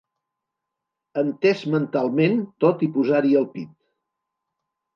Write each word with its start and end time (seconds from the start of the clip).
Entès 1.23 1.61
mentalment, 1.75 2.41
tot 2.65 2.83
i 2.89 2.91
posar-hi 2.99 3.39
el 3.43 3.49
pit. 3.55 3.73